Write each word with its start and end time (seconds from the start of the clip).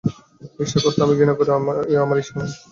ঈর্ষা 0.59 0.79
করতে 0.83 0.99
আমি 1.01 1.13
ঘৃণা 1.19 1.33
করি, 1.35 1.49
এ 1.91 2.03
আমার 2.03 2.17
ঈর্ষা 2.21 2.35
নয়। 2.37 2.51